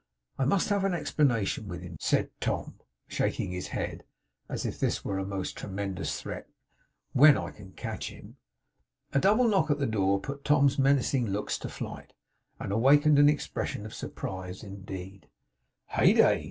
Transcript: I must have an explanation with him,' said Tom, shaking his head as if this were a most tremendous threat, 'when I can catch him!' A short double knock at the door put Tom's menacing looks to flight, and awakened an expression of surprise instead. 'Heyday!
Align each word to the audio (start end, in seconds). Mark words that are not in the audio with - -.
I 0.39 0.45
must 0.45 0.69
have 0.69 0.83
an 0.83 0.95
explanation 0.95 1.67
with 1.67 1.83
him,' 1.83 1.97
said 1.99 2.31
Tom, 2.39 2.79
shaking 3.07 3.51
his 3.51 3.67
head 3.67 4.03
as 4.49 4.65
if 4.65 4.79
this 4.79 5.05
were 5.05 5.19
a 5.19 5.23
most 5.27 5.55
tremendous 5.55 6.19
threat, 6.19 6.49
'when 7.13 7.37
I 7.37 7.51
can 7.51 7.73
catch 7.73 8.09
him!' 8.09 8.37
A 9.11 9.17
short 9.21 9.21
double 9.21 9.47
knock 9.47 9.69
at 9.69 9.77
the 9.77 9.85
door 9.85 10.19
put 10.19 10.43
Tom's 10.43 10.79
menacing 10.79 11.27
looks 11.27 11.59
to 11.59 11.69
flight, 11.69 12.13
and 12.59 12.71
awakened 12.71 13.19
an 13.19 13.29
expression 13.29 13.85
of 13.85 13.93
surprise 13.93 14.63
instead. 14.63 15.27
'Heyday! 15.85 16.39